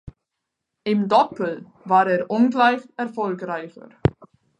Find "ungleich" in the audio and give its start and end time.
2.31-2.81